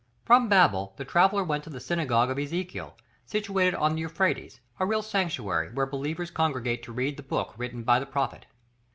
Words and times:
]From 0.25 0.49
Babel 0.49 0.95
the 0.97 1.05
traveller 1.05 1.43
went 1.43 1.63
to 1.65 1.69
the 1.69 1.79
Synagogue 1.79 2.31
of 2.31 2.39
Ezekiel, 2.39 2.95
situated 3.23 3.75
on 3.75 3.93
the 3.93 4.01
Euphrates, 4.01 4.59
a 4.79 4.85
real 4.87 5.03
sanctuary 5.03 5.71
where 5.73 5.85
believers 5.85 6.31
congregate 6.31 6.81
to 6.85 6.91
read 6.91 7.17
the 7.17 7.21
book 7.21 7.53
written 7.55 7.83
by 7.83 7.99
the 7.99 8.07
prophet. 8.07 8.47